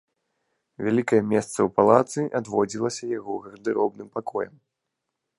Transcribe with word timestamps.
Вялікае 0.85 1.17
месца 1.33 1.59
ў 1.65 1.67
палацы 1.77 2.21
адводзілася 2.39 3.03
яго 3.19 3.33
гардэробным 3.45 4.09
пакоям. 4.19 4.55